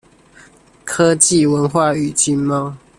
[0.83, 2.73] 科技、文化與經貿